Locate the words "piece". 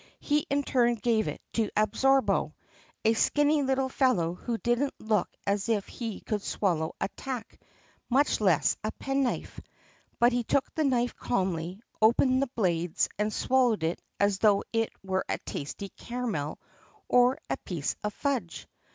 17.57-17.95